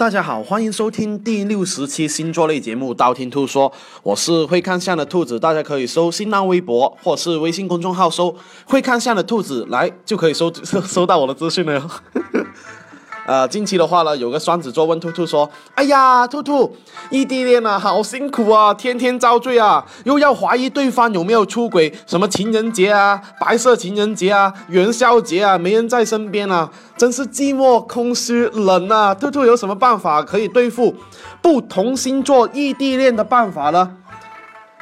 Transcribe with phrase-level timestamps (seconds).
[0.00, 3.70] 大家好，欢迎收听第六十期星座类节目《道听途说》，
[4.02, 8.34] 我是会看相的兔子，大家可以搜新浪微博或是微信公众号搜
[8.64, 11.90] “会看相的兔子”来，就可以收收收到我的资讯了哟。
[13.30, 16.76] 呃，近期的话呢，有个双子座问兔兔说：“哎呀，兔兔，
[17.10, 30.92] 异地恋啊，好辛苦啊，天天遭罪啊，又要怀疑对方有没有出轨，什么情人节啊，白色情人节啊，元宵节啊，没人在身边啊，真是寂寞、空虚、冷啊。”兔兔有什么办法可以对付
[31.40, 33.94] 不同星座异地恋的办法呢？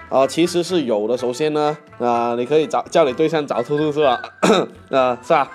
[0.08, 1.18] 啊，其实是有的。
[1.18, 4.18] 首先呢，啊，你可以找叫你对象找兔兔是吧？
[4.88, 5.50] 啊，是吧？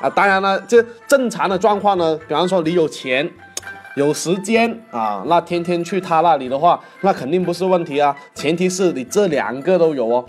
[0.00, 3.30] 啊，当然了，这正常的状况呢，比方说你有钱、
[3.96, 8.14] 有时间啊，那天天去他那里的话，那肯定不是问题啊。
[8.34, 10.24] 前提是你这两个都有哦。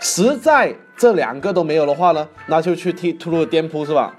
[0.00, 4.14] 实在这两个都没有的话呢，那就去替兔兔的店铺是吧？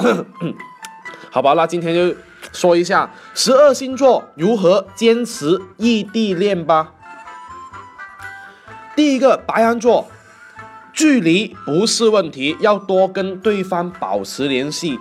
[1.31, 2.16] 好吧，那今天就
[2.54, 6.92] 说一下十二星座如何坚持异地恋吧。
[8.95, 10.06] 第一个白羊座。
[11.02, 14.95] 距离不是问题，要多跟对方保持联系。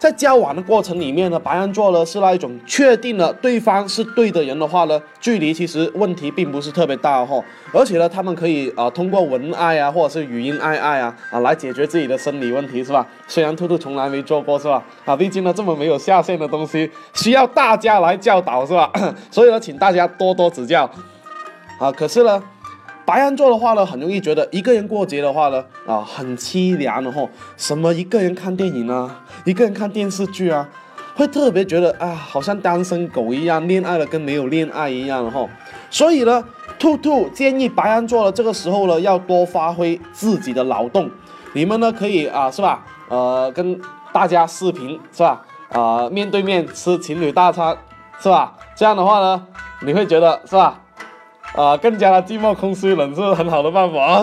[0.00, 7.40] 在交往的过程里面呢，白羊座呢是那一种确定了对方是对的人的话呢，距离其实问题并不是特别大哈。
[7.72, 13.06] 而且呢，他们可以啊通过文爱啊，或者是语音爱爱啊啊来解决自己的生理问题，是吧？
[13.28, 14.82] 虽然兔兔从来没做过，是吧？
[15.04, 18.90] 啊，毕竟呢这么没有下限的东西，需要大家来教导，是吧？
[19.30, 20.90] 所以呢，请大家多多指教
[21.78, 21.92] 啊。
[21.92, 22.42] 可是呢。
[23.06, 30.68] 白羊座的话呢，很容易觉得一个人过节的话呢，啊，很凄凉的吼，什么一个人看电影啊，一个人看电视剧啊，
[31.14, 35.50] 会特别觉得啊，好像单身狗一样，恋爱了跟没有恋爱一样的吼。
[35.90, 36.42] 所以呢，
[36.78, 41.10] 兔兔建议白羊座的这个时候呢，要多发挥自己的脑洞。
[41.52, 42.84] 你们呢可以啊，是吧？
[43.10, 43.78] 呃，跟
[44.12, 45.42] 大家视频是吧？
[45.68, 47.76] 啊，面对面吃情侣大餐
[48.18, 48.54] 是吧？
[48.74, 49.46] 这样的话呢，
[49.82, 50.80] 你会觉得是吧？
[51.54, 54.22] 啊，更加的寂寞、空虚、冷是很好的办法。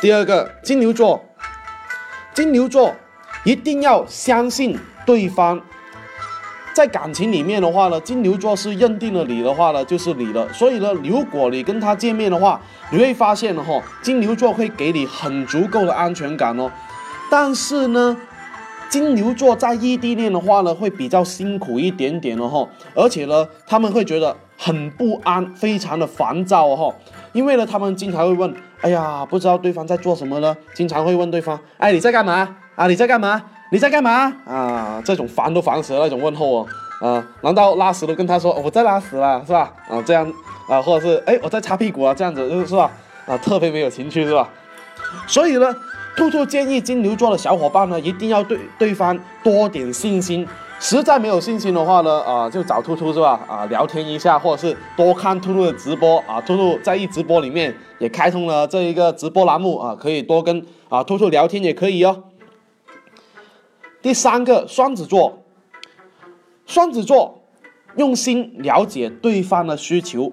[0.00, 1.24] 第二个，金牛座，
[2.34, 2.94] 金牛座
[3.44, 5.60] 一定要相信对方，
[6.74, 10.46] 在感情里面的话呢，金牛座是认定了你的话呢，就是你的。
[10.52, 12.60] 所以呢，如果你跟他见面的话，
[12.90, 16.70] 你会发现哈，金牛座会给你很足够的安全感哦。
[17.30, 18.16] 但是呢，
[18.88, 26.94] 金牛座在异地恋的话呢，会比较辛苦一点点哦，哈，而且呢，他们会觉得很不安，非常的烦躁哦，哈，
[27.32, 30.56] 因为呢，他们经常会问，哎呀，不知道对方在做什么呢？
[30.74, 32.56] 经常会问对方，哎，你在干嘛？
[32.76, 33.42] 啊，你在干嘛？
[33.70, 34.32] 你在干嘛？
[34.46, 36.66] 啊，这种烦都烦死了那种问候哦，
[37.02, 39.70] 啊，难道拉屎都跟他说我在拉屎了，是吧？
[39.90, 40.26] 啊，这样
[40.68, 42.90] 啊，或者是哎，我在擦屁股啊，这样子是吧？
[43.26, 44.48] 啊，特别没有情趣是吧？
[45.26, 45.76] 所以呢。
[46.18, 50.44] 兔兔建议金牛座的小伙伴呢，一定要对对方多点信心。
[50.80, 53.38] 实在没有信心的话呢，啊，就找兔兔是吧？
[53.46, 56.40] 啊，聊天一下，或者是多看兔兔的直播啊。
[56.40, 62.24] 兔兔在一直播里面也开通了这一个直播栏目啊，可以多跟啊兔兔聊天也可以哦。
[64.02, 65.44] 第三个，双子座，
[66.66, 67.44] 双子座
[67.94, 70.32] 用心了解对方的需求。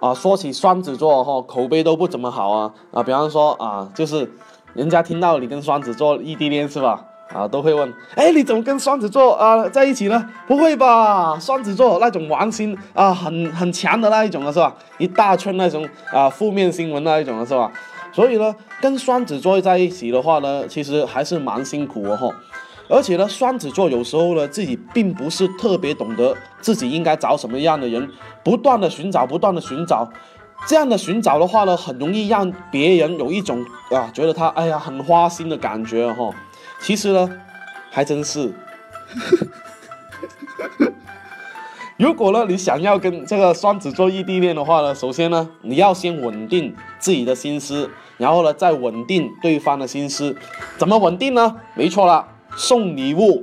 [0.00, 4.32] 啊，说起双子座哈，口碑都不怎么好啊啊，比方说啊，就是
[4.72, 7.04] 人家听到你跟双子座异地恋是吧？
[7.32, 10.28] 啊，都会问，哎，你怎么跟双子座啊在一起呢？
[10.48, 14.74] 不会吧，双子座那种玩心啊，很很强的那一种了是吧？
[14.98, 17.70] 一大圈那种啊负面新闻那一种了是吧？
[18.12, 22.28] 所以呢，跟双子座在一起的话呢，其实还是蛮辛苦的哈。
[22.90, 28.10] 而且呢，双子座有时候呢，自己并不是特别懂得自己应该找什么样的人，
[28.42, 30.10] 不断的寻找，不断的寻找，
[30.66, 36.30] 这样的寻找的话呢，很容易让别人有一种啊，觉得他哎呀很花心的感觉哈。
[36.80, 37.30] 其实呢，
[37.90, 38.52] 还真是。
[41.96, 50.34] 如果呢，你想要跟这个双子座异地恋的话呢，首先呢，你要先稳定自己的心思，然后呢，再稳定对方的心思。
[50.76, 51.56] 怎么稳定呢？
[51.74, 52.26] 没错了。
[52.60, 53.42] 送礼物，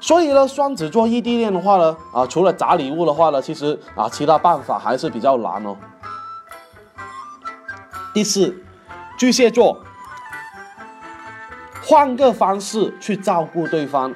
[0.00, 5.76] 所以呢，双子座异地恋的话呢，啊，除了砸礼物的话呢，其实啊，其他办法还是比较难哦。
[8.12, 8.52] 第四，
[9.16, 9.78] 巨蟹座，
[11.80, 14.12] 换个方式去照顾对方。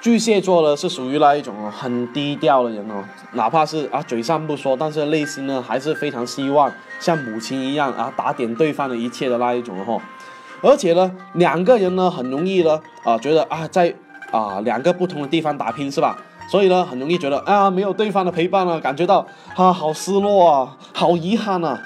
[0.00, 3.02] 巨蟹座呢是属于那一种很低调的人哦，
[3.32, 10.00] 哪怕是啊嘴上不说，但是内心呢还是非常希望像母亲一样啊打点对方的一切的那一种哦。
[10.62, 13.94] 而且呢，两个人呢很容易呢啊觉得啊在
[14.30, 16.18] 啊两个不同的地方打拼是吧？
[16.50, 21.82] 所以呢很容易觉得啊没有对方的陪伴呢，感觉到啊好失落啊，好遗憾啊。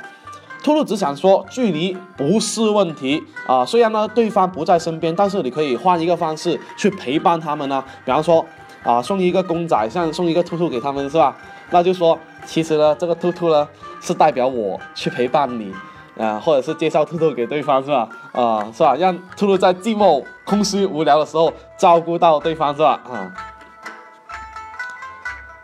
[0.63, 3.65] 兔兔只想说，距离不是问题啊。
[3.65, 7.83] 虽然呢，对方不在身边，但是你可以换一个方式去陪伴他们呢。
[8.05, 8.45] 比方说，
[8.83, 11.35] 啊，送一个公仔，像送一个兔兔给他们，是吧？
[11.71, 13.67] 那就说，其实呢，这个兔兔呢，
[14.03, 15.73] 是代表我去陪伴你，
[16.21, 18.09] 啊，或者是介绍兔兔给对方，是吧？
[18.33, 18.95] 啊，是吧？
[18.97, 23.01] 让兔兔在寂寞、空虚、无聊的时候照顾到对方，是吧？
[23.09, 23.33] 啊。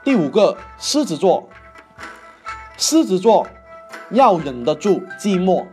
[0.03, 1.49] 第五个，狮子座，
[2.76, 3.47] 狮子座。
[4.11, 5.64] 要忍得住寂寞。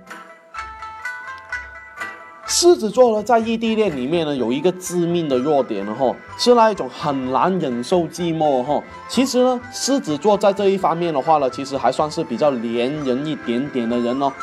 [2.47, 8.81] 狮子座呢，在异地恋里面呢，有一个致命的弱点呢，哈，是那一种很难忍受寂寞，哈。
[9.07, 14.33] 其实呢，狮子座在这一方面的话呢，其实还算是比较粘人一点点的人哦。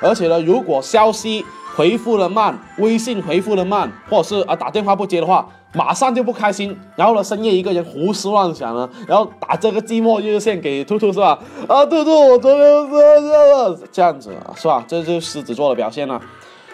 [0.00, 1.44] 而且呢，如果消息
[1.76, 11.38] 回复的慢，微信回复的慢，或者是啊打电话不接的话，马上就不开心，然后呢，深夜一个人胡思乱想呢，然后打这个寂寞热线给兔兔是吧？
[11.68, 14.84] 啊，兔兔，我昨天睡觉了，这样子是吧？
[14.88, 16.20] 这就是狮子座的表现了。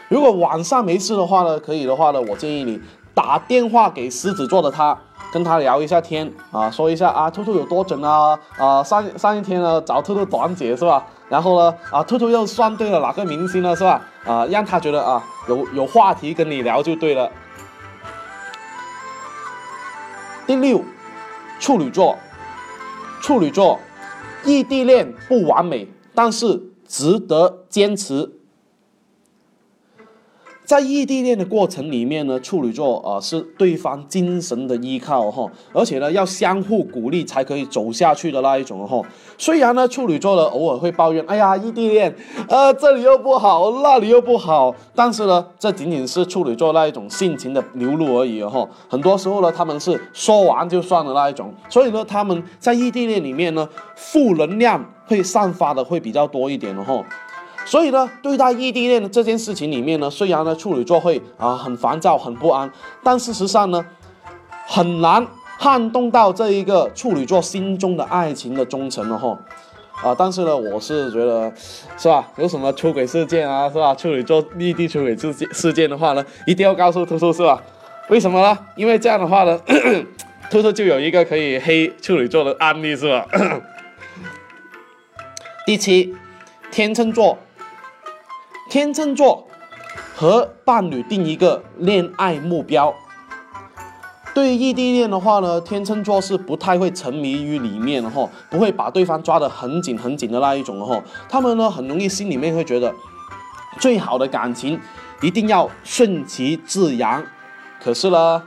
[0.09, 2.81] 如果晚上没事的话呢，可以的话呢，我建议你
[3.13, 4.97] 打电话给狮子座的他，
[5.37, 11.07] 跟他聊一下天啊，说一下啊，兔兔有多准啊啊，上上一天呢找兔兔短解是吧？
[11.29, 14.01] 然后呢啊，兔兔又算对了哪个明星了是吧？
[14.25, 17.31] 啊，让他觉得啊有有话题跟你聊就对了。
[20.47, 20.81] 第六，
[21.61, 22.17] 处女座，
[23.21, 23.79] 处女座，
[24.43, 28.36] 异地恋不完美，但是值得坚持。
[30.67, 39.01] 在异地恋的过程里面呢，处女座啊是对方精神的依靠哈，而且呢要相互鼓励才可以走下去的那一种哈。
[39.39, 42.13] 虽然呢处女座呢偶尔会抱怨，哎呀异地恋，
[42.49, 48.69] 呃这里又不好，那里又不好，但是呢这仅仅是处女座那一种性情的流露而已哈。
[48.89, 57.05] 很多时候呢他们是说完就算的那一种，所以呢他们在异地恋里面呢负能量会散发的会比较多一点的哈。
[57.67, 62.71] 所以呢，对待异地恋的这件事情里面呢，虽然呢处女座会啊很烦躁、很不安，
[63.03, 63.85] 但事实上呢，
[64.67, 65.27] 很难
[65.59, 69.37] 撼动到这一个处女座心中的爱情的忠诚了哈。
[70.05, 71.53] 啊，但是呢，我是觉得，
[71.99, 72.25] 是吧？
[72.37, 73.93] 有什么出轨事件啊，是吧？
[73.95, 77.61] 处女座异地出轨事件事件的话呢，一定要告诉兔兔，是吧？
[78.09, 78.57] 为什么呢？
[78.77, 79.61] 因为这样的话呢，
[80.51, 83.27] 兔 兔就有一个可以黑处女座的案例，是吧？
[85.67, 86.15] 第七，
[86.71, 87.37] 天秤座。
[88.69, 89.47] 天秤座
[90.15, 92.93] 和伴侣定一个恋爱目标。
[94.35, 101.01] 对于异地恋的话呢，天秤座是不太会沉迷于里面的哈，不会把对方抓得很紧很紧的那一种哈。
[101.29, 102.93] 他们呢很容易心里面会觉得，
[103.79, 104.79] 最好的感情
[105.23, 107.25] 一定要顺其自然。
[107.81, 108.43] 可是呢，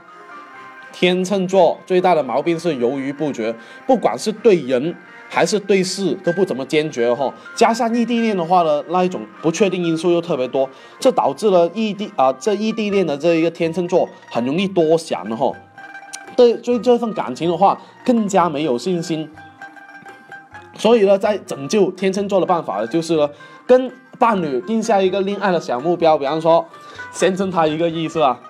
[0.92, 3.56] 天秤座最大的毛病是犹豫不决，
[3.86, 4.94] 不管是对人。
[5.32, 10.68] 还是对事都不怎么坚决哈，加上异地恋的话呢，那一种不确定因素又特别多，
[10.98, 15.52] 这导致了异地啊，这异地恋的这一个天秤座很容易多想的哈，
[16.34, 19.30] 对对这份感情的话更加没有信心。
[20.74, 23.30] 所以呢，在拯救天秤座的办法呢，就是呢，
[23.64, 26.66] 跟伴侣定下一个恋爱的小目标，比方说，
[27.12, 28.40] 先挣他一个亿是吧？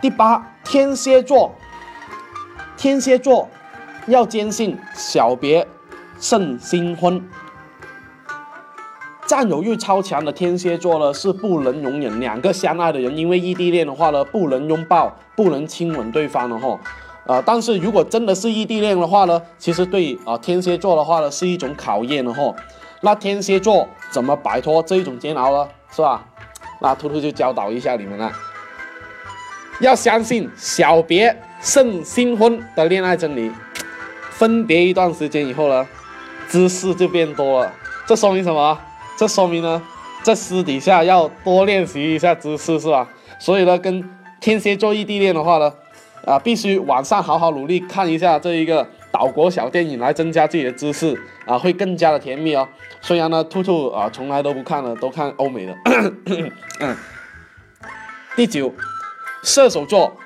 [0.00, 1.54] 第八，天蝎座，
[2.78, 3.46] 天蝎座。
[4.10, 5.66] 要坚信小别
[6.18, 7.26] 胜新婚。
[9.26, 16.76] 占有欲超强的天蝎座呢，是不能容忍两个相爱的人因为异地恋的话呢，不能拥抱、不能亲吻对方的哈。
[17.26, 22.52] 啊，但是如果真的是异地恋的话呢，其实对啊天蝎座的话呢，是一种考验的哈。
[23.02, 25.68] 那天蝎座怎么摆脱这一种煎熬呢？
[25.92, 26.26] 是吧？
[26.80, 28.32] 那图图就教导一下你们了。
[29.80, 33.52] 要相信小别胜新婚的恋爱真理。
[34.40, 35.86] 分别一段时间以后呢，
[36.48, 37.70] 姿势就变多了。
[38.06, 38.78] 这说明什么？
[39.18, 39.82] 这说明呢，
[40.22, 43.06] 在私底下要多练习一下姿势，是吧？
[43.38, 44.02] 所以呢，跟
[44.40, 45.70] 天蝎座异地恋的话呢，
[46.24, 52.66] 啊，必须晚上好好努力看一下这一个岛国小电影，来增加自己的姿势啊，会更加的甜蜜哦。
[53.02, 55.76] 虽然呢，兔兔啊从来都不看了，都看欧美的。
[56.80, 56.96] 嗯。
[58.34, 58.72] 第九，
[59.42, 60.16] 射手座，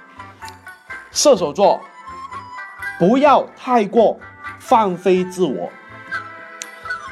[1.10, 1.80] 射手座。
[2.98, 4.18] 不要太过
[4.58, 5.70] 放飞自我。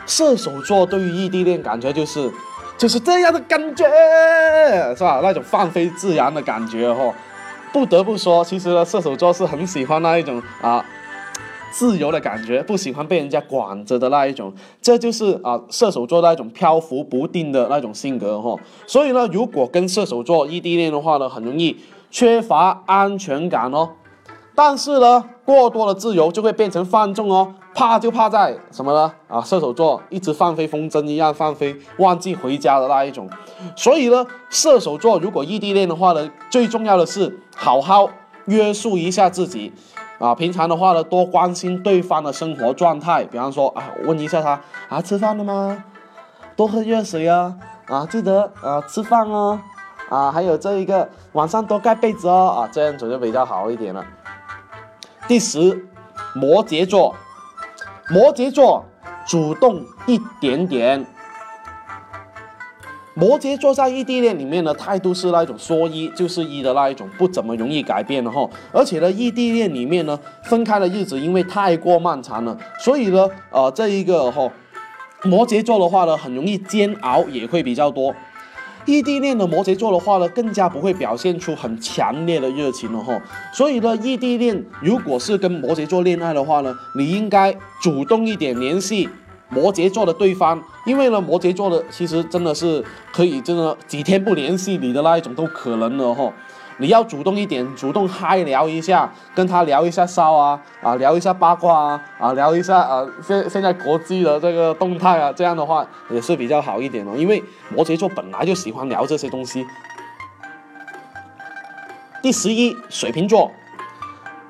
[0.07, 2.31] 射手座对于异地恋感觉就是
[2.77, 3.85] 就是这样的感觉，
[4.97, 5.21] 是吧？
[5.23, 7.15] 那种放飞自然的感觉哦。
[7.73, 10.85] 不得不说，其实呢，射手座是很喜欢那一种啊
[11.71, 14.53] 自由的感觉，不喜欢被人家管着的那一种。
[14.83, 18.59] 这就是啊射手座那种漂浮不定的那种性格哈。
[18.87, 21.79] 所以呢，如果跟射手座异地恋的话呢，很容易
[22.11, 23.89] 缺乏安全感哦。
[24.55, 29.13] 但是呢，过多的自由就会变成放纵哦，怕就怕在什么呢？
[29.29, 33.29] 啊，射手座一直放飞风筝一样放飞，忘记回家的那一种。
[33.75, 38.11] 所以呢，射手座如果异地恋的话呢，最重要的是好好
[38.45, 39.73] 约束一下自己，
[40.19, 45.83] 啊，平常的话呢，多关心对方的生活状态，比方说啊，问一下他啊，吃饭了吗？
[46.55, 47.57] 多喝热水啊，
[47.87, 49.59] 啊，记得啊，吃饭哦，
[50.11, 54.05] 啊，还有这一个晚上多盖被子哦，啊，这样子就比较好一点了。
[55.33, 55.83] 第十，
[56.35, 57.17] 摩羯座，
[58.11, 58.85] 摩羯座
[59.27, 61.07] 主动一点点。
[63.15, 68.47] 摩羯座在异地恋里面的态度是那一种说一就是一的那一种，不怎么容易改变的哈。
[68.73, 74.53] 而且呢，异地恋里面呢，分开的日子因为太过漫长了，所以呢，呃，这一个哈，
[75.23, 78.15] 摩羯座的话呢，很容易煎熬，也会比较多。
[78.85, 83.21] 异地恋的摩羯座的话呢，更加不会表现出很强烈的热情了哈。
[83.55, 89.09] 所以呢，异地恋如果是跟摩羯座恋爱的话呢，你应该主动一点联系
[89.49, 96.33] 摩羯座的对方，因为呢，摩羯座的其实真的是可以真的几天不联系你的那一种都可能了哈。
[96.83, 107.13] 你要主动一点，主动嗨聊一下，跟他聊一下骚啊啊，聊一下八卦啊啊，聊一下啊现现在国际的这个动态啊，这样的话也是比较好一点哦。
[107.17, 107.41] 因为
[107.73, 109.65] 摩羯座本来就喜欢聊这些东西。
[112.21, 113.53] 第十一，水瓶座，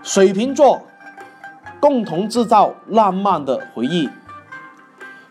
[0.03, 0.81] 水瓶座
[1.81, 4.09] 共同制造浪漫的回忆。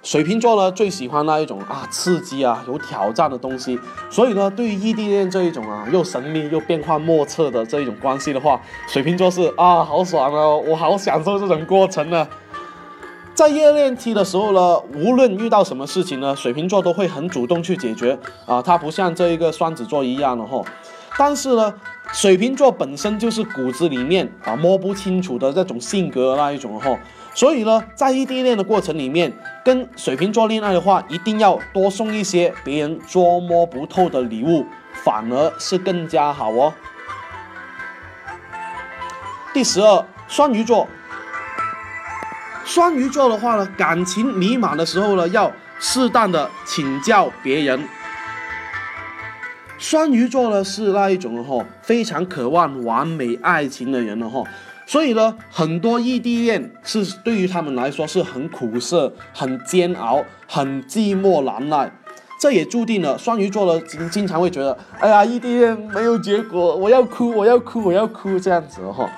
[0.03, 3.79] 水瓶座呢最喜欢那一种啊刺激啊有挑战的东西，
[4.09, 12.27] 所以呢对于异地恋这一种啊又神秘又变幻莫测的这一种关系的话，水瓶座是啊好爽哦，我好享受这种过程呢。
[13.33, 20.61] 在热恋期的时候呢，无论遇到什么事情呢，水瓶座都会很主动去解决啊，他不像这一个双子座一样的哈。
[21.17, 21.73] 但是呢，
[22.13, 26.97] 水瓶座本身就是骨子里面啊摸不清楚的这种性格那一种哈。
[27.33, 29.31] 所以呢，在异地恋的过程里面，
[29.63, 34.65] 跟水瓶座恋爱的话，一定要多送一些别人捉摸不透的礼物，
[35.03, 36.73] 反而是更加好哦。
[39.53, 40.87] 第十二，双鱼座。
[42.65, 47.87] 双鱼座的话呢，感情迷茫的时候呢，要适当的请教别人。
[49.81, 54.43] 双鱼座呢是那一种哈，非常渴望完美爱情的人了哈。
[54.85, 61.91] 所以呢，很多异地恋是对于他们来说是很苦涩、很煎熬、很寂寞难耐。
[62.39, 69.09] 这也注定了双鱼座的经经常会觉得，哎呀，异地恋没有结果，我要哭，我要哭，我要哭，这样子哈。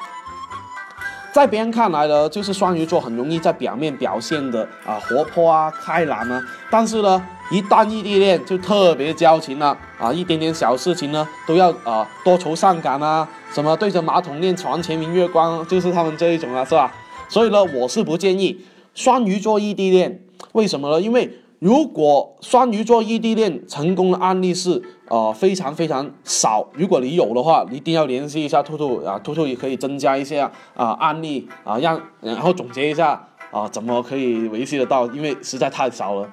[1.33, 16.93] 在别人看来呢，就是双鱼座很容易在表面表现的啊活泼啊开朗啊，但是呢，一旦异地恋就特别矫情了啊，一点点小事情呢都要啊多愁善感啊，什么对着马桶念床前明月光，就是他们这一种了，是吧？
[17.27, 18.63] 所以呢，我是不建议
[18.93, 20.21] 双鱼座异地恋，
[20.51, 21.01] 为什么呢？
[21.01, 35.07] 因为如果双鱼座异地恋成功的案例是呃非常非常少，如果你有的话，一定要联系一下兔兔啊，兔兔也可以增加一些啊案例啊，让然后总结一下啊，怎么可以维系得到？
[35.13, 36.29] 因为实在太少了。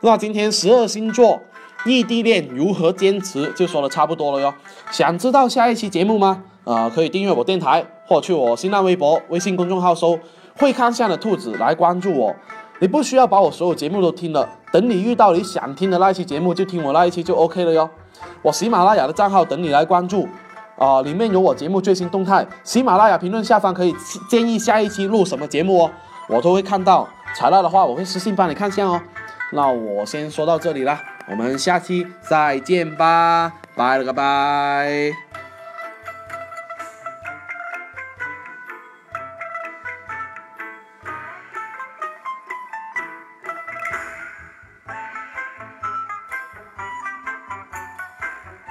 [0.00, 1.38] 那今天十二星座
[1.84, 4.54] 异地恋如何坚持就说的差不多了哟。
[4.90, 6.42] 想知道下一期节目吗？
[6.64, 10.18] 啊，可以订阅我电台，或去我新浪微博、微信公众号搜
[10.56, 12.34] “会看相的兔子”来关注我。
[12.82, 17.88] 你不需要把我所有节目都听了，等你遇到你想听的那一期节目，就听我那一期就 OK 了哟。
[18.42, 20.26] 我喜马拉雅的账号等你来关注，
[20.76, 22.44] 啊，里面有我节目最新动态。
[22.64, 23.94] 喜马拉雅评论下方可以
[24.28, 25.90] 建议下一期录什么节目哦，
[26.28, 27.08] 我都会看到。
[27.36, 29.00] 材料的话，我会私信帮你看相哦。
[29.52, 35.31] 那我先说到这里啦，我们下期再见吧，拜了个拜。